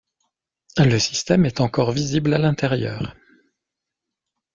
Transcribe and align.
Le 0.79 0.97
système 0.97 1.45
est 1.45 1.61
encore 1.61 1.91
visible 1.91 2.33
à 2.33 2.39
l'intérieur. 2.39 3.15